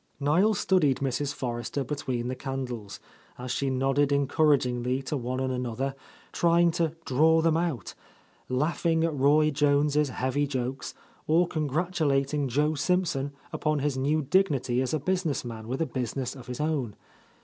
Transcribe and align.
Niel 0.19 0.55
studied 0.55 0.97
Mrs. 0.97 1.31
Forrester 1.31 1.83
between 1.83 2.27
the 2.27 2.33
can 2.33 2.65
dles, 2.65 2.97
as 3.37 3.51
she 3.51 3.69
nodded 3.69 4.11
encouragingly 4.11 5.03
to 5.03 5.15
one 5.15 5.39
and 5.39 5.53
another, 5.53 5.93
trying 6.31 6.71
to 6.71 6.95
"draw 7.05 7.39
them 7.39 7.55
out," 7.55 7.93
laughing 8.49 9.03
at 9.03 9.13
Roy 9.15 9.51
Jones' 9.51 10.09
heavy 10.09 10.47
jokes, 10.47 10.95
or 11.27 11.47
congratulating 11.47 12.47
Joe 12.49 12.73
Simpson 12.73 13.33
upon 13.53 13.77
his 13.77 13.95
new 13.95 14.23
dignity 14.23 14.81
as 14.81 14.95
a 14.95 14.99
business 14.99 15.45
man 15.45 15.67
with 15.67 15.83
a 15.83 15.85
business 15.85 16.35
of 16.35 16.47
his 16.47 16.59
own. 16.59 16.95